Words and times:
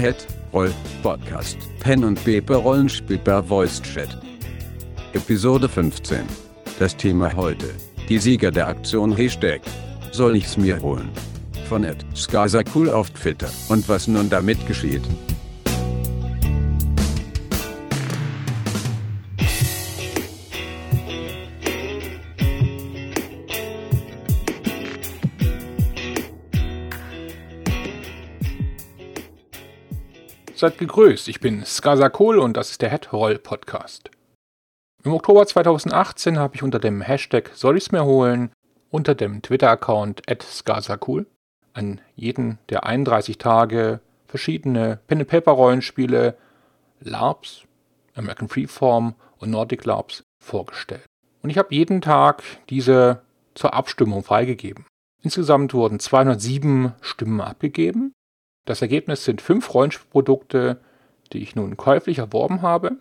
Head 0.00 0.16
Roll 0.54 0.72
Podcast 1.02 1.58
Pen 1.80 2.04
und 2.04 2.24
Paper 2.24 2.56
Rollenspiel 2.56 3.18
per 3.18 3.42
Voice 3.42 3.82
Chat. 3.82 4.08
Episode 5.12 5.68
15. 5.68 6.20
Das 6.78 6.96
Thema 6.96 7.30
heute. 7.36 7.66
Die 8.08 8.18
Sieger 8.18 8.50
der 8.50 8.68
Aktion 8.68 9.14
Hashtag. 9.14 9.60
Soll 10.10 10.36
ich's 10.36 10.56
mir 10.56 10.80
holen? 10.80 11.10
Von 11.68 11.84
Ed 11.84 11.98
Skaza 12.16 12.62
Cool 12.74 12.88
auf 12.88 13.10
Twitter. 13.10 13.50
Und 13.68 13.86
was 13.90 14.08
nun 14.08 14.30
damit 14.30 14.66
geschieht. 14.66 15.02
Seid 30.60 30.76
gegrüßt, 30.76 31.28
ich 31.28 31.40
bin 31.40 31.64
Skasakol 31.64 32.38
und 32.38 32.54
das 32.54 32.70
ist 32.70 32.82
der 32.82 32.90
Headroll 32.90 33.38
Podcast. 33.38 34.10
Im 35.02 35.14
Oktober 35.14 35.46
2018 35.46 36.38
habe 36.38 36.54
ich 36.54 36.62
unter 36.62 36.78
dem 36.78 37.00
Hashtag 37.00 37.52
Soll 37.54 37.78
ich's 37.78 37.92
mir 37.92 38.04
holen 38.04 38.52
unter 38.90 39.14
dem 39.14 39.40
Twitter-Account 39.40 40.20
@skasakul 40.28 41.26
an 41.72 42.02
jeden 42.14 42.58
der 42.68 42.84
31 42.84 43.38
Tage 43.38 44.00
verschiedene 44.26 44.98
Pen-and-Paper-Rollenspiele, 45.06 46.36
LARPs, 47.00 47.62
American 48.14 48.48
Freeform 48.50 49.14
und 49.38 49.48
Nordic 49.48 49.86
LARPs 49.86 50.24
vorgestellt. 50.44 51.06
Und 51.40 51.48
ich 51.48 51.56
habe 51.56 51.74
jeden 51.74 52.02
Tag 52.02 52.42
diese 52.68 53.22
zur 53.54 53.72
Abstimmung 53.72 54.22
freigegeben. 54.22 54.84
Insgesamt 55.22 55.72
wurden 55.72 56.00
207 56.00 56.92
Stimmen 57.00 57.40
abgegeben 57.40 58.12
das 58.64 58.82
Ergebnis 58.82 59.24
sind 59.24 59.40
fünf 59.40 59.72
Rollenspielprodukte, 59.74 60.80
die 61.32 61.38
ich 61.38 61.54
nun 61.54 61.76
käuflich 61.76 62.18
erworben 62.18 62.62
habe, 62.62 62.98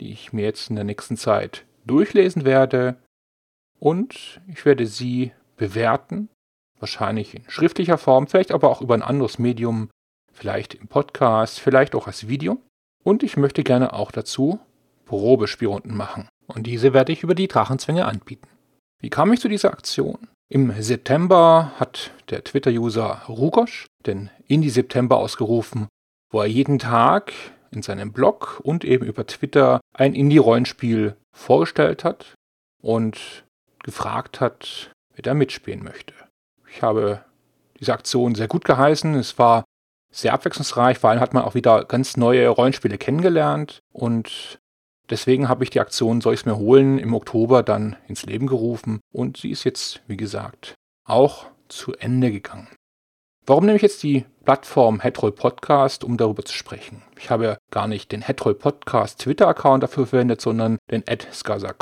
die 0.00 0.12
ich 0.12 0.32
mir 0.32 0.44
jetzt 0.44 0.70
in 0.70 0.76
der 0.76 0.84
nächsten 0.84 1.16
Zeit 1.16 1.64
durchlesen 1.86 2.44
werde 2.44 2.96
und 3.78 4.40
ich 4.46 4.64
werde 4.64 4.86
sie 4.86 5.32
bewerten, 5.56 6.28
wahrscheinlich 6.78 7.34
in 7.34 7.48
schriftlicher 7.48 7.98
Form, 7.98 8.26
vielleicht 8.26 8.52
aber 8.52 8.70
auch 8.70 8.82
über 8.82 8.94
ein 8.94 9.02
anderes 9.02 9.38
Medium, 9.38 9.90
vielleicht 10.32 10.74
im 10.74 10.88
Podcast, 10.88 11.60
vielleicht 11.60 11.94
auch 11.94 12.06
als 12.06 12.28
Video. 12.28 12.60
Und 13.02 13.22
ich 13.22 13.36
möchte 13.36 13.64
gerne 13.64 13.94
auch 13.94 14.12
dazu 14.12 14.60
Probespielrunden 15.06 15.96
machen. 15.96 16.28
Und 16.46 16.66
diese 16.66 16.92
werde 16.92 17.12
ich 17.12 17.22
über 17.22 17.34
die 17.34 17.48
Drachenzwänge 17.48 18.04
anbieten. 18.04 18.48
Wie 19.00 19.10
kam 19.10 19.32
ich 19.32 19.40
zu 19.40 19.48
dieser 19.48 19.72
Aktion? 19.72 20.28
Im 20.52 20.72
September 20.82 21.70
hat 21.78 22.10
der 22.28 22.42
Twitter-User 22.42 23.22
Rugosch 23.28 23.86
den 24.04 24.30
Indie-September 24.48 25.16
ausgerufen, 25.16 25.86
wo 26.28 26.40
er 26.40 26.48
jeden 26.48 26.80
Tag 26.80 27.32
in 27.70 27.82
seinem 27.82 28.12
Blog 28.12 28.58
und 28.64 28.84
eben 28.84 29.06
über 29.06 29.24
Twitter 29.28 29.80
ein 29.94 30.12
Indie-Rollenspiel 30.12 31.14
vorgestellt 31.32 32.02
hat 32.02 32.34
und 32.82 33.44
gefragt 33.84 34.40
hat, 34.40 34.90
wer 35.14 35.22
da 35.22 35.34
mitspielen 35.34 35.84
möchte. 35.84 36.14
Ich 36.68 36.82
habe 36.82 37.24
diese 37.78 37.92
Aktion 37.92 38.34
sehr 38.34 38.48
gut 38.48 38.64
geheißen. 38.64 39.14
Es 39.14 39.38
war 39.38 39.62
sehr 40.12 40.32
abwechslungsreich, 40.32 40.98
vor 40.98 41.10
allem 41.10 41.20
hat 41.20 41.32
man 41.32 41.44
auch 41.44 41.54
wieder 41.54 41.84
ganz 41.84 42.16
neue 42.16 42.48
Rollenspiele 42.48 42.98
kennengelernt 42.98 43.78
und 43.92 44.58
Deswegen 45.10 45.48
habe 45.48 45.64
ich 45.64 45.70
die 45.70 45.80
Aktion 45.80 46.20
Soll 46.20 46.34
ich 46.34 46.40
es 46.40 46.46
mir 46.46 46.56
holen 46.56 46.98
im 46.98 47.14
Oktober 47.14 47.64
dann 47.64 47.96
ins 48.06 48.24
Leben 48.24 48.46
gerufen 48.46 49.00
und 49.12 49.38
sie 49.38 49.50
ist 49.50 49.64
jetzt, 49.64 50.02
wie 50.06 50.16
gesagt, 50.16 50.74
auch 51.04 51.46
zu 51.68 51.94
Ende 51.94 52.30
gegangen. 52.30 52.68
Warum 53.44 53.66
nehme 53.66 53.76
ich 53.76 53.82
jetzt 53.82 54.02
die 54.04 54.24
Plattform 54.44 55.00
Headroll 55.00 55.32
Podcast, 55.32 56.04
um 56.04 56.16
darüber 56.16 56.44
zu 56.44 56.54
sprechen? 56.54 57.02
Ich 57.18 57.30
habe 57.30 57.58
gar 57.72 57.88
nicht 57.88 58.12
den 58.12 58.22
Headroll 58.22 58.54
Podcast 58.54 59.18
Twitter-Account 59.20 59.82
dafür 59.82 60.06
verwendet, 60.06 60.40
sondern 60.40 60.78
den 60.92 61.02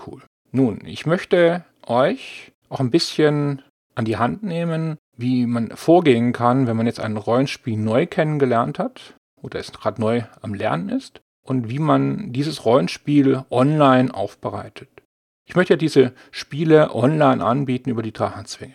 Cool. 0.06 0.22
Nun, 0.50 0.80
ich 0.86 1.04
möchte 1.04 1.64
euch 1.86 2.52
auch 2.70 2.80
ein 2.80 2.90
bisschen 2.90 3.60
an 3.94 4.06
die 4.06 4.16
Hand 4.16 4.42
nehmen, 4.42 4.96
wie 5.18 5.44
man 5.46 5.76
vorgehen 5.76 6.32
kann, 6.32 6.66
wenn 6.66 6.76
man 6.76 6.86
jetzt 6.86 7.00
ein 7.00 7.18
Rollenspiel 7.18 7.76
neu 7.76 8.06
kennengelernt 8.06 8.78
hat 8.78 9.14
oder 9.42 9.58
es 9.58 9.72
gerade 9.72 10.00
neu 10.00 10.22
am 10.40 10.54
Lernen 10.54 10.88
ist 10.88 11.20
und 11.48 11.70
wie 11.70 11.78
man 11.78 12.32
dieses 12.32 12.64
Rollenspiel 12.66 13.44
online 13.50 14.12
aufbereitet. 14.12 14.90
Ich 15.46 15.56
möchte 15.56 15.72
ja 15.72 15.78
diese 15.78 16.12
Spiele 16.30 16.94
online 16.94 17.42
anbieten 17.42 17.88
über 17.88 18.02
die 18.02 18.12
Drachenzwänge. 18.12 18.74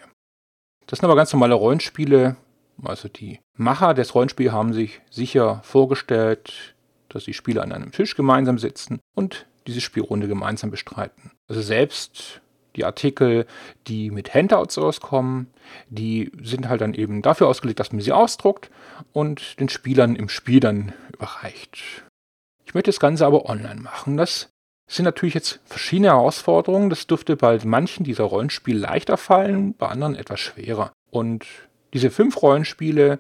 Das 0.88 0.98
sind 0.98 1.06
aber 1.06 1.16
ganz 1.16 1.32
normale 1.32 1.54
Rollenspiele. 1.54 2.36
Also 2.84 3.10
die 3.10 3.40
Macher 3.56 3.94
des 3.94 4.16
Rollenspiels 4.16 4.52
haben 4.52 4.74
sich 4.74 5.02
sicher 5.12 5.62
vorgestellt, 5.64 6.76
dass 7.10 7.26
die 7.26 7.36
Spieler 7.36 7.62
an 7.62 7.72
einem 7.72 7.92
Tisch 7.92 8.16
gemeinsam 8.16 8.58
sitzen 8.58 9.00
und 9.16 9.46
diese 9.68 9.80
Spielrunde 9.80 10.28
gemeinsam 10.28 10.72
bestreiten. 10.72 11.32
Also 11.48 11.62
selbst 11.62 12.42
die 12.76 12.86
Artikel, 12.86 13.46
die 13.86 14.10
mit 14.10 14.34
Handouts 14.34 14.80
rauskommen, 14.80 15.46
die 15.90 16.32
sind 16.42 16.68
halt 16.70 16.82
dann 16.82 16.96
eben 16.96 17.22
dafür 17.22 17.48
ausgelegt, 17.48 17.80
dass 17.80 17.92
man 17.92 18.02
sie 18.02 18.12
ausdruckt 18.12 18.72
und 19.12 19.60
den 19.60 19.70
Spielern 19.70 20.16
im 20.16 20.28
Spiel 20.28 20.60
dann 20.60 20.92
überreicht. 21.14 22.04
Ich 22.66 22.74
möchte 22.74 22.90
das 22.90 23.00
Ganze 23.00 23.26
aber 23.26 23.50
online 23.50 23.82
machen. 23.82 24.18
Das 24.18 24.50
sind 24.88 25.06
natürlich 25.06 25.34
jetzt 25.34 25.60
verschiedene 25.66 26.10
Herausforderungen. 26.10 26.90
Das 26.90 27.08
dürfte 27.08 27.36
bei 27.36 27.60
manchen 27.64 28.04
dieser 28.04 28.26
Rollenspiele 28.26 28.80
leichter 28.80 29.18
fallen, 29.18 29.76
bei 29.76 29.88
anderen 29.88 30.16
etwas 30.16 30.40
schwerer. 30.40 30.92
Und 31.10 31.46
diese 31.94 32.10
fünf 32.10 32.42
Rollenspiele 32.42 33.20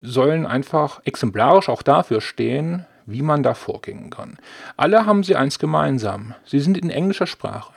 sollen 0.00 0.46
einfach 0.46 1.00
exemplarisch 1.04 1.68
auch 1.68 1.82
dafür 1.82 2.20
stehen, 2.20 2.86
wie 3.06 3.22
man 3.22 3.42
da 3.42 3.54
vorgehen 3.54 4.10
kann. 4.10 4.38
Alle 4.76 5.06
haben 5.06 5.24
sie 5.24 5.34
eins 5.34 5.58
gemeinsam. 5.58 6.34
Sie 6.44 6.60
sind 6.60 6.76
in 6.76 6.90
englischer 6.90 7.26
Sprache. 7.26 7.72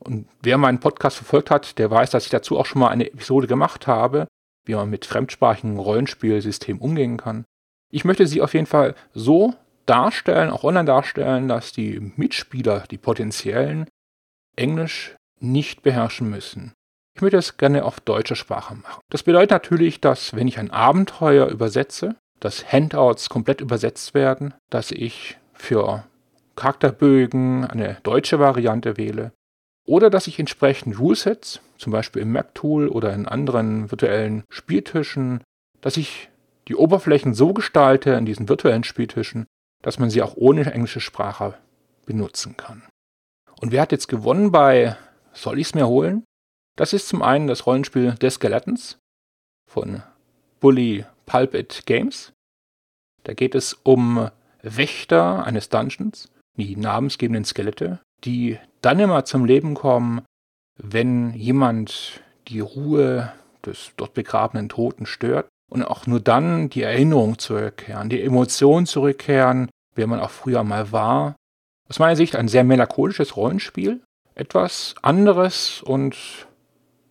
Und 0.00 0.26
wer 0.42 0.58
meinen 0.58 0.80
Podcast 0.80 1.16
verfolgt 1.16 1.50
hat, 1.50 1.78
der 1.78 1.90
weiß, 1.90 2.10
dass 2.10 2.24
ich 2.24 2.30
dazu 2.30 2.58
auch 2.58 2.66
schon 2.66 2.80
mal 2.80 2.88
eine 2.88 3.06
Episode 3.06 3.46
gemacht 3.46 3.86
habe, 3.86 4.26
wie 4.64 4.74
man 4.74 4.90
mit 4.90 5.06
fremdsprachigen 5.06 5.78
Rollenspielsystemen 5.78 6.82
umgehen 6.82 7.16
kann. 7.16 7.44
Ich 7.90 8.04
möchte 8.04 8.26
sie 8.26 8.42
auf 8.42 8.54
jeden 8.54 8.66
Fall 8.66 8.94
so 9.14 9.54
darstellen, 9.86 10.50
auch 10.50 10.64
online 10.64 10.84
darstellen, 10.84 11.48
dass 11.48 11.72
die 11.72 12.12
Mitspieler, 12.16 12.84
die 12.90 12.98
potenziellen, 12.98 13.86
Englisch 14.56 15.14
nicht 15.40 15.82
beherrschen 15.82 16.30
müssen. 16.30 16.72
Ich 17.14 17.22
möchte 17.22 17.36
das 17.36 17.56
gerne 17.56 17.84
auf 17.84 18.00
deutscher 18.00 18.36
Sprache 18.36 18.74
machen. 18.74 19.00
Das 19.10 19.22
bedeutet 19.22 19.50
natürlich, 19.50 20.00
dass 20.00 20.34
wenn 20.34 20.48
ich 20.48 20.58
ein 20.58 20.70
Abenteuer 20.70 21.48
übersetze, 21.48 22.16
dass 22.40 22.72
Handouts 22.72 23.28
komplett 23.28 23.60
übersetzt 23.60 24.14
werden, 24.14 24.54
dass 24.70 24.90
ich 24.90 25.38
für 25.52 26.04
Charakterbögen 26.56 27.64
eine 27.64 27.98
deutsche 28.02 28.38
Variante 28.38 28.96
wähle 28.96 29.32
oder 29.86 30.10
dass 30.10 30.26
ich 30.26 30.38
entsprechend 30.38 30.98
Rulesets, 30.98 31.60
zum 31.76 31.92
Beispiel 31.92 32.22
im 32.22 32.32
Map-Tool 32.32 32.88
oder 32.88 33.12
in 33.12 33.26
anderen 33.26 33.90
virtuellen 33.90 34.44
Spieltischen, 34.50 35.42
dass 35.80 35.96
ich 35.96 36.30
die 36.68 36.76
Oberflächen 36.76 37.34
so 37.34 37.52
gestalte 37.52 38.12
in 38.12 38.24
diesen 38.24 38.48
virtuellen 38.48 38.84
Spieltischen, 38.84 39.46
dass 39.82 39.98
man 39.98 40.10
sie 40.10 40.22
auch 40.22 40.34
ohne 40.36 40.72
englische 40.72 41.00
Sprache 41.00 41.58
benutzen 42.06 42.56
kann. 42.56 42.82
Und 43.60 43.72
wer 43.72 43.82
hat 43.82 43.92
jetzt 43.92 44.08
gewonnen 44.08 44.50
bei 44.50 44.96
Soll 45.32 45.58
ich's 45.58 45.74
mir 45.74 45.86
holen? 45.86 46.24
Das 46.76 46.92
ist 46.92 47.08
zum 47.08 47.22
einen 47.22 47.46
das 47.46 47.66
Rollenspiel 47.66 48.14
des 48.14 48.34
Skeletons 48.34 48.98
von 49.70 50.02
Bully 50.60 51.04
Pulpit 51.26 51.82
Games. 51.86 52.32
Da 53.24 53.34
geht 53.34 53.54
es 53.54 53.74
um 53.74 54.30
Wächter 54.62 55.44
eines 55.44 55.68
Dungeons, 55.68 56.28
die 56.56 56.76
namensgebenden 56.76 57.44
Skelette, 57.44 58.00
die 58.24 58.58
dann 58.80 59.00
immer 59.00 59.24
zum 59.24 59.44
Leben 59.44 59.74
kommen, 59.74 60.22
wenn 60.76 61.34
jemand 61.34 62.22
die 62.48 62.60
Ruhe 62.60 63.32
des 63.64 63.92
dort 63.96 64.14
begrabenen 64.14 64.68
Toten 64.68 65.06
stört 65.06 65.48
und 65.72 65.84
auch 65.84 66.06
nur 66.06 66.20
dann 66.20 66.68
die 66.68 66.82
Erinnerung 66.82 67.38
zurückkehren, 67.38 68.10
die 68.10 68.22
Emotionen 68.22 68.84
zurückkehren, 68.84 69.70
wer 69.94 70.06
man 70.06 70.20
auch 70.20 70.30
früher 70.30 70.64
mal 70.64 70.92
war. 70.92 71.34
Aus 71.88 71.98
meiner 71.98 72.14
Sicht 72.14 72.36
ein 72.36 72.48
sehr 72.48 72.62
melancholisches 72.62 73.36
Rollenspiel, 73.36 74.02
etwas 74.34 74.94
anderes 75.00 75.80
und 75.82 76.46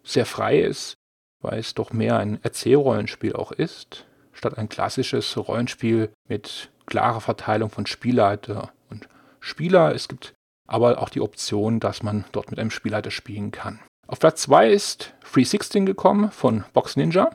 sehr 0.04 0.28
freies, 0.28 0.94
weil 1.42 1.58
es 1.58 1.74
doch 1.74 1.92
mehr 1.92 2.20
ein 2.20 2.40
Erzählrollenspiel 2.44 3.34
auch 3.34 3.52
ist, 3.52 4.06
statt 4.32 4.60
ein 4.60 4.70
klassisches 4.70 5.36
Rollenspiel 5.38 6.12
mit 6.30 6.70
klarer 6.86 7.22
Verteilung 7.22 7.72
von 7.72 7.88
Spielleiter 7.88 8.72
und 8.92 9.10
Spieler. 9.40 9.96
Es 9.96 10.08
gibt 10.08 10.34
aber 10.68 11.02
auch 11.02 11.10
die 11.10 11.22
Option, 11.22 11.80
dass 11.80 12.04
man 12.04 12.26
dort 12.32 12.52
mit 12.52 12.60
einem 12.60 12.70
Spielleiter 12.70 13.10
spielen 13.10 13.50
kann. 13.50 13.80
Auf 14.08 14.20
Platz 14.20 14.44
2 14.44 14.70
ist 14.70 15.16
Free 15.22 15.46
16 15.46 15.88
gekommen 15.88 16.32
von 16.32 16.64
Box 16.74 16.96
Ninja. 16.96 17.32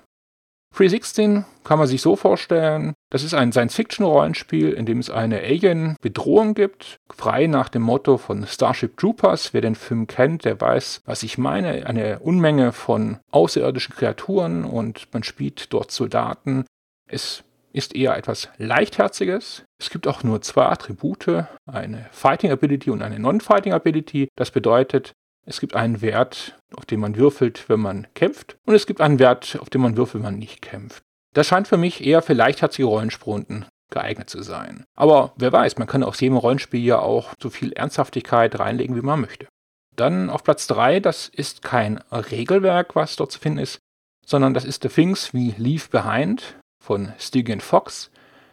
316 0.75 1.45
kann 1.65 1.79
man 1.79 1.89
sich 1.89 2.03
so 2.03 2.17
vorstellen, 2.17 2.95
das 3.11 3.23
ist 3.23 3.35
ein 3.35 3.51
Science-Fiction-Rollenspiel, 3.51 4.73
in 4.73 4.85
dem 4.85 4.99
es 4.99 5.11
eine 5.11 5.41
Alien-Bedrohung 5.41 6.55
gibt, 6.55 6.97
frei 7.15 7.47
nach 7.47 7.69
dem 7.69 7.83
Motto 7.83 8.19
von 8.19 8.47
Starship 8.47 8.97
Troopers. 8.97 9.55
Wer 9.55 9.63
den 9.63 9.75
Film 9.75 10.07
kennt, 10.07 10.45
der 10.45 10.61
weiß, 10.61 11.01
was 11.07 11.23
ich 11.23 11.39
meine. 11.39 11.87
Eine 11.87 12.19
Unmenge 12.21 12.73
von 12.73 13.19
außerirdischen 13.31 13.95
Kreaturen 13.95 14.65
und 14.65 15.09
man 15.13 15.23
spielt 15.23 15.73
dort 15.73 15.91
Soldaten. 15.91 16.67
Es 17.09 17.43
ist 17.73 17.95
eher 17.95 18.17
etwas 18.17 18.49
Leichtherziges. 18.57 19.65
Es 19.79 19.91
gibt 19.91 20.07
auch 20.07 20.23
nur 20.23 20.41
zwei 20.41 20.67
Attribute, 20.67 21.47
eine 21.67 22.07
Fighting 22.11 22.51
Ability 22.51 22.91
und 22.91 23.03
eine 23.03 23.19
Non-Fighting 23.19 23.73
Ability. 23.73 24.29
Das 24.37 24.51
bedeutet, 24.51 25.13
es 25.47 25.61
gibt 25.61 25.75
einen 25.75 26.03
Wert, 26.03 26.59
auf 26.77 26.85
den 26.85 27.01
man 27.01 27.17
würfelt, 27.17 27.69
wenn 27.69 27.81
man 27.81 28.07
kämpft, 28.15 28.59
und 28.67 28.75
es 28.75 28.87
gibt 28.87 29.01
einen 29.01 29.19
Wert, 29.19 29.59
auf 29.61 29.71
den 29.71 29.81
man 29.81 29.97
würfelt, 29.97 30.23
wenn 30.23 30.33
man 30.33 30.39
nicht 30.39 30.61
kämpft. 30.61 31.03
Das 31.35 31.47
scheint 31.47 31.69
für 31.69 31.77
mich 31.77 32.05
eher 32.05 32.21
für 32.21 32.33
leichtherzige 32.33 32.89
Rollensprunden 32.89 33.67
geeignet 33.91 34.29
zu 34.29 34.43
sein. 34.43 34.85
Aber 34.97 35.33
wer 35.37 35.53
weiß, 35.53 35.79
man 35.79 35.87
kann 35.87 36.03
aus 36.03 36.21
jedem 36.21 36.37
Rollenspiel 36.37 36.85
ja 36.85 36.99
auch 36.99 37.33
so 37.41 37.51
viel 37.51 37.73
Ernsthaftigkeit 37.73 38.59
reinlegen, 38.59 38.97
wie 38.97 39.03
man 39.03 39.21
möchte. 39.21 39.47
Dann 39.95 40.29
auf 40.29 40.43
Platz 40.43 40.67
3, 40.67 41.01
das 41.01 41.29
ist 41.29 41.63
kein 41.63 41.99
Regelwerk, 42.11 42.97
was 42.97 43.17
dort 43.17 43.33
zu 43.33 43.39
finden 43.39 43.61
ist, 43.61 43.79
sondern 44.27 44.55
das 44.55 44.65
ist 44.65 44.83
The 44.83 44.89
Things 44.89 45.33
We 45.33 45.55
Leave 45.57 45.89
Behind 45.91 46.57
von 46.83 47.13
Stygian 47.19 47.61
Fox. 47.61 48.11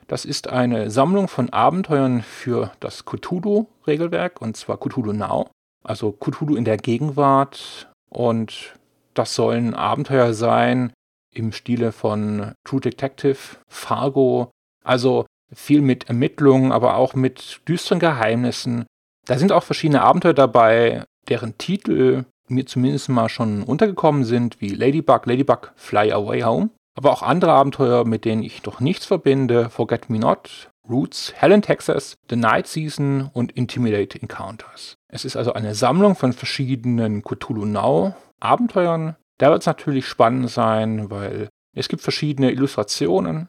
Das 0.07 0.25
ist 0.25 0.47
eine 0.47 0.91
Sammlung 0.91 1.27
von 1.27 1.49
Abenteuern 1.49 2.21
für 2.21 2.71
das 2.79 3.05
Cthulhu-Regelwerk, 3.05 4.41
und 4.41 4.55
zwar 4.55 4.77
Cthulhu 4.77 5.13
Now, 5.13 5.49
also 5.83 6.11
Cthulhu 6.11 6.55
in 6.55 6.65
der 6.65 6.77
Gegenwart. 6.77 7.89
Und 8.09 8.75
das 9.13 9.35
sollen 9.35 9.73
Abenteuer 9.73 10.33
sein 10.33 10.93
im 11.33 11.51
Stile 11.51 11.91
von 11.91 12.53
True 12.63 12.81
Detective, 12.81 13.57
Fargo, 13.67 14.51
also 14.83 15.25
viel 15.51 15.81
mit 15.81 16.09
Ermittlungen, 16.09 16.71
aber 16.71 16.95
auch 16.95 17.13
mit 17.13 17.61
düsteren 17.67 17.99
Geheimnissen. 17.99 18.85
Da 19.25 19.37
sind 19.37 19.51
auch 19.51 19.63
verschiedene 19.63 20.01
Abenteuer 20.01 20.33
dabei, 20.33 21.03
deren 21.29 21.57
Titel 21.57 22.25
mir 22.49 22.65
zumindest 22.65 23.09
mal 23.09 23.29
schon 23.29 23.63
untergekommen 23.63 24.25
sind, 24.25 24.59
wie 24.59 24.69
Ladybug, 24.69 25.25
Ladybug, 25.25 25.71
Fly 25.75 26.11
Away 26.11 26.41
Home. 26.41 26.69
Aber 26.95 27.11
auch 27.11 27.23
andere 27.23 27.53
Abenteuer, 27.53 28.05
mit 28.05 28.25
denen 28.25 28.43
ich 28.43 28.63
noch 28.65 28.79
nichts 28.79 29.05
verbinde, 29.05 29.69
Forget 29.69 30.09
Me 30.09 30.19
Not, 30.19 30.69
Roots, 30.89 31.33
Hell 31.35 31.51
in 31.51 31.61
Texas, 31.61 32.15
The 32.29 32.35
Night 32.35 32.67
Season 32.67 33.29
und 33.33 33.51
Intimidate 33.53 34.21
Encounters. 34.21 34.95
Es 35.07 35.25
ist 35.25 35.35
also 35.35 35.53
eine 35.53 35.75
Sammlung 35.75 36.15
von 36.15 36.33
verschiedenen 36.33 37.23
Cthulhu 37.23 37.65
Now 37.65 38.15
Abenteuern. 38.39 39.15
Da 39.37 39.49
wird 39.49 39.61
es 39.61 39.65
natürlich 39.67 40.07
spannend 40.07 40.49
sein, 40.49 41.09
weil 41.09 41.49
es 41.75 41.87
gibt 41.87 42.01
verschiedene 42.01 42.51
Illustrationen, 42.51 43.47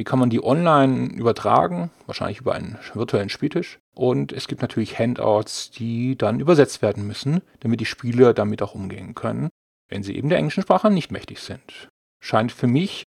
wie 0.00 0.04
kann 0.04 0.18
man 0.18 0.30
die 0.30 0.42
online 0.42 1.12
übertragen? 1.12 1.90
Wahrscheinlich 2.06 2.40
über 2.40 2.54
einen 2.54 2.78
virtuellen 2.94 3.28
Spieltisch. 3.28 3.78
Und 3.94 4.32
es 4.32 4.48
gibt 4.48 4.62
natürlich 4.62 4.98
Handouts, 4.98 5.70
die 5.70 6.16
dann 6.16 6.40
übersetzt 6.40 6.80
werden 6.80 7.06
müssen, 7.06 7.42
damit 7.60 7.80
die 7.80 7.84
Spieler 7.84 8.32
damit 8.32 8.62
auch 8.62 8.74
umgehen 8.74 9.14
können, 9.14 9.50
wenn 9.90 10.02
sie 10.02 10.16
eben 10.16 10.30
der 10.30 10.38
englischen 10.38 10.62
Sprache 10.62 10.90
nicht 10.90 11.12
mächtig 11.12 11.40
sind. 11.40 11.88
Scheint 12.18 12.50
für 12.50 12.66
mich 12.66 13.04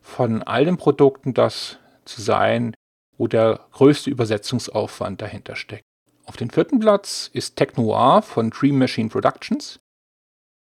von 0.00 0.44
all 0.44 0.64
den 0.64 0.76
Produkten 0.76 1.34
das 1.34 1.80
zu 2.04 2.22
sein, 2.22 2.74
wo 3.18 3.26
der 3.26 3.60
größte 3.72 4.10
Übersetzungsaufwand 4.10 5.22
dahinter 5.22 5.56
steckt. 5.56 5.84
Auf 6.26 6.36
dem 6.36 6.50
vierten 6.50 6.80
Platz 6.80 7.30
ist 7.32 7.56
Tech 7.56 7.76
Noir 7.76 8.20
von 8.22 8.50
Dream 8.50 8.78
Machine 8.78 9.08
Productions. 9.08 9.78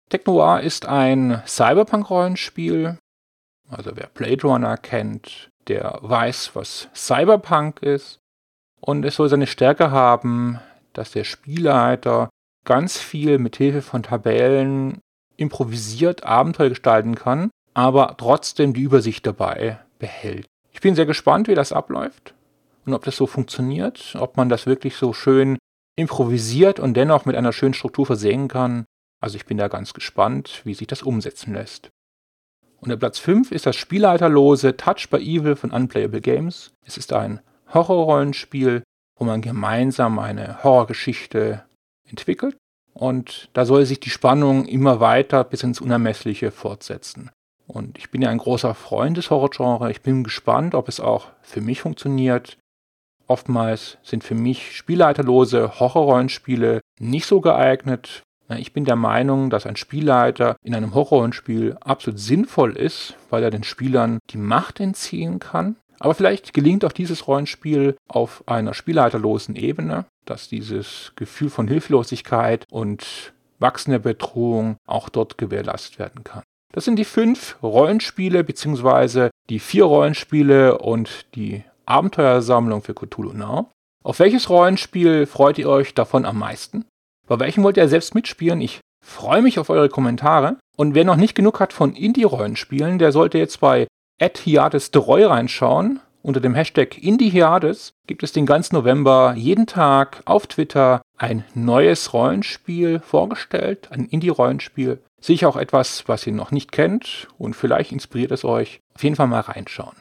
Tech 0.09 0.21
Noir 0.25 0.61
ist 0.61 0.85
ein 0.85 1.41
Cyberpunk-Rollenspiel. 1.47 2.99
Also 3.69 3.91
wer 3.95 4.07
Blade 4.07 4.43
Runner 4.43 4.77
kennt, 4.77 5.49
der 5.67 5.97
weiß, 6.01 6.51
was 6.53 6.87
Cyberpunk 6.93 7.81
ist. 7.81 8.19
Und 8.79 9.03
es 9.05 9.15
soll 9.15 9.27
seine 9.27 9.47
Stärke 9.47 9.89
haben, 9.89 10.59
dass 10.93 11.11
der 11.11 11.23
Spielleiter 11.23 12.29
ganz 12.63 12.99
viel 12.99 13.39
mit 13.39 13.55
Hilfe 13.55 13.81
von 13.81 14.03
Tabellen 14.03 14.99
improvisiert 15.37 16.23
Abenteuer 16.23 16.69
gestalten 16.69 17.15
kann, 17.15 17.49
aber 17.73 18.15
trotzdem 18.17 18.73
die 18.73 18.81
Übersicht 18.81 19.25
dabei 19.25 19.79
behält. 19.97 20.45
Ich 20.71 20.81
bin 20.81 20.93
sehr 20.93 21.07
gespannt, 21.07 21.47
wie 21.47 21.55
das 21.55 21.73
abläuft 21.73 22.34
und 22.85 22.93
ob 22.93 23.03
das 23.03 23.15
so 23.15 23.27
funktioniert, 23.27 24.15
ob 24.19 24.37
man 24.37 24.49
das 24.49 24.65
wirklich 24.65 24.95
so 24.95 25.13
schön 25.13 25.57
improvisiert 25.97 26.79
und 26.79 26.95
dennoch 26.95 27.25
mit 27.25 27.35
einer 27.35 27.53
schönen 27.53 27.73
Struktur 27.73 28.05
versehen 28.05 28.47
kann. 28.47 28.85
Also 29.21 29.37
ich 29.37 29.45
bin 29.45 29.57
da 29.57 29.67
ganz 29.67 29.93
gespannt, 29.93 30.61
wie 30.65 30.73
sich 30.73 30.87
das 30.87 31.03
umsetzen 31.03 31.53
lässt. 31.53 31.89
Und 32.79 32.89
der 32.89 32.97
Platz 32.97 33.17
5 33.17 33.51
ist 33.51 33.65
das 33.65 33.75
spielleiterlose 33.75 34.77
Touch 34.77 35.09
by 35.09 35.17
Evil 35.17 35.55
von 35.55 35.71
Unplayable 35.71 36.21
Games. 36.21 36.73
Es 36.85 36.97
ist 36.97 37.13
ein 37.13 37.39
Horrorrollenspiel, 37.73 38.83
wo 39.17 39.25
man 39.25 39.41
gemeinsam 39.41 40.19
eine 40.19 40.63
Horrorgeschichte 40.63 41.63
entwickelt. 42.07 42.57
Und 42.93 43.49
da 43.53 43.65
soll 43.65 43.85
sich 43.85 43.99
die 43.99 44.09
Spannung 44.09 44.65
immer 44.65 44.99
weiter 44.99 45.43
bis 45.43 45.63
ins 45.63 45.81
Unermessliche 45.81 46.51
fortsetzen. 46.51 47.31
Und 47.67 47.97
ich 47.97 48.11
bin 48.11 48.21
ja 48.21 48.29
ein 48.29 48.37
großer 48.37 48.75
Freund 48.75 49.17
des 49.17 49.31
Horrorgenres. 49.31 49.89
Ich 49.91 50.01
bin 50.01 50.23
gespannt, 50.23 50.75
ob 50.75 50.87
es 50.87 50.99
auch 50.99 51.29
für 51.41 51.61
mich 51.61 51.81
funktioniert. 51.81 52.57
Oftmals 53.27 53.97
sind 54.03 54.23
für 54.23 54.35
mich 54.35 54.75
spielleiterlose 54.75 55.79
Horrorrollenspiele 55.79 56.81
nicht 56.99 57.25
so 57.25 57.41
geeignet, 57.41 58.23
ich 58.57 58.73
bin 58.73 58.85
der 58.85 58.95
Meinung, 58.95 59.49
dass 59.49 59.65
ein 59.65 59.75
Spielleiter 59.75 60.55
in 60.61 60.75
einem 60.75 60.93
Horrorspiel 60.93 61.77
absolut 61.81 62.19
sinnvoll 62.19 62.77
ist, 62.77 63.15
weil 63.29 63.43
er 63.43 63.49
den 63.49 63.63
Spielern 63.63 64.19
die 64.29 64.37
Macht 64.37 64.79
entziehen 64.79 65.39
kann. 65.39 65.77
Aber 65.99 66.13
vielleicht 66.13 66.53
gelingt 66.53 66.85
auch 66.85 66.91
dieses 66.91 67.27
Rollenspiel 67.27 67.95
auf 68.07 68.43
einer 68.47 68.73
spielleiterlosen 68.73 69.55
Ebene, 69.55 70.05
dass 70.25 70.49
dieses 70.49 71.13
Gefühl 71.15 71.49
von 71.49 71.67
Hilflosigkeit 71.67 72.65
und 72.69 73.33
wachsender 73.59 73.99
Bedrohung 73.99 74.77
auch 74.85 75.09
dort 75.09 75.37
gewährleistet 75.37 75.97
werden 75.97 76.23
kann. 76.23 76.43
Das 76.73 76.85
sind 76.85 76.97
die 76.97 77.05
fünf 77.05 77.57
Rollenspiele 77.63 78.43
beziehungsweise 78.43 79.31
die 79.49 79.59
vier 79.59 79.85
Rollenspiele 79.85 80.77
und 80.77 81.33
die 81.35 81.63
Abenteuersammlung 81.85 82.81
für 82.81 82.93
Cthulhu 82.93 83.33
Now. 83.33 83.71
Auf 84.03 84.19
welches 84.19 84.49
Rollenspiel 84.49 85.25
freut 85.25 85.57
ihr 85.57 85.69
euch 85.69 85.93
davon 85.93 86.25
am 86.25 86.39
meisten? 86.39 86.85
Bei 87.27 87.39
welchem 87.39 87.63
wollt 87.63 87.77
ihr 87.77 87.87
selbst 87.87 88.13
mitspielen? 88.13 88.61
Ich 88.61 88.79
freue 89.03 89.41
mich 89.41 89.57
auf 89.59 89.69
eure 89.69 89.89
Kommentare. 89.89 90.57
Und 90.77 90.93
wer 90.93 91.05
noch 91.05 91.15
nicht 91.15 91.35
genug 91.35 91.59
hat 91.59 91.73
von 91.73 91.95
Indie-Rollenspielen, 91.95 92.99
der 92.99 93.11
sollte 93.11 93.37
jetzt 93.37 93.59
bei 93.59 93.87
@hiades3 94.19 95.27
reinschauen. 95.27 95.99
Unter 96.21 96.39
dem 96.39 96.55
Hashtag 96.55 96.97
IndieHiades 96.97 97.93
gibt 98.07 98.23
es 98.23 98.31
den 98.31 98.47
ganzen 98.47 98.75
November 98.75 99.35
jeden 99.37 99.67
Tag 99.67 100.21
auf 100.25 100.47
Twitter 100.47 101.01
ein 101.17 101.43
neues 101.53 102.13
Rollenspiel 102.13 102.99
vorgestellt, 102.99 103.91
ein 103.91 104.05
Indie-Rollenspiel. 104.05 105.01
Sicher 105.21 105.49
auch 105.49 105.55
etwas, 105.55 106.07
was 106.07 106.25
ihr 106.25 106.33
noch 106.33 106.51
nicht 106.51 106.71
kennt 106.71 107.27
und 107.37 107.55
vielleicht 107.55 107.91
inspiriert 107.91 108.31
es 108.31 108.43
euch. 108.43 108.79
Auf 108.95 109.03
jeden 109.03 109.15
Fall 109.15 109.27
mal 109.27 109.41
reinschauen. 109.41 109.95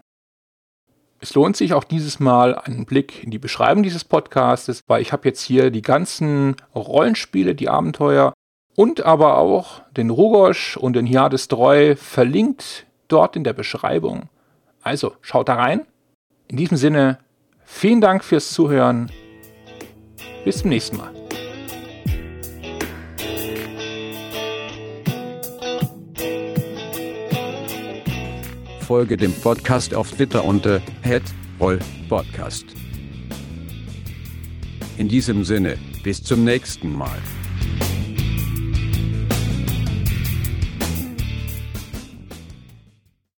Es 1.24 1.32
lohnt 1.32 1.56
sich 1.56 1.72
auch 1.72 1.84
dieses 1.84 2.20
Mal 2.20 2.54
einen 2.54 2.84
Blick 2.84 3.24
in 3.24 3.30
die 3.30 3.38
Beschreibung 3.38 3.82
dieses 3.82 4.04
Podcastes, 4.04 4.82
weil 4.88 5.00
ich 5.00 5.10
habe 5.10 5.26
jetzt 5.26 5.40
hier 5.40 5.70
die 5.70 5.80
ganzen 5.80 6.54
Rollenspiele, 6.74 7.54
die 7.54 7.70
Abenteuer 7.70 8.34
und 8.76 9.00
aber 9.06 9.38
auch 9.38 9.80
den 9.96 10.10
Rugosch 10.10 10.76
und 10.76 10.96
den 10.96 11.06
Hiades 11.06 11.48
Dreu 11.48 11.96
verlinkt 11.96 12.84
dort 13.08 13.36
in 13.36 13.44
der 13.44 13.54
Beschreibung. 13.54 14.28
Also 14.82 15.14
schaut 15.22 15.48
da 15.48 15.54
rein. 15.54 15.86
In 16.46 16.58
diesem 16.58 16.76
Sinne, 16.76 17.20
vielen 17.64 18.02
Dank 18.02 18.22
fürs 18.22 18.52
Zuhören. 18.52 19.10
Bis 20.44 20.58
zum 20.58 20.68
nächsten 20.68 20.98
Mal. 20.98 21.13
Folge 28.84 29.16
dem 29.16 29.32
Podcast 29.32 29.94
auf 29.94 30.10
Twitter 30.12 30.44
unter 30.44 30.82
@rollpodcast. 31.58 32.66
In 34.98 35.08
diesem 35.08 35.42
Sinne, 35.44 35.78
bis 36.02 36.22
zum 36.22 36.44
nächsten 36.44 36.92
Mal. 36.92 37.18